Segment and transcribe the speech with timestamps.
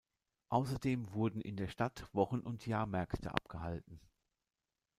[0.49, 3.99] Außerdem wurden in der Stadt Wochen- und Jahrmärkte abgehalten.